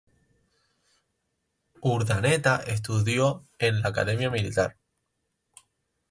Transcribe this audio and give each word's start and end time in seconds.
Urdaneta 1.83 2.55
estudió 2.65 3.45
en 3.59 3.83
la 3.83 3.89
Academia 3.89 4.31
Militar. 4.31 4.75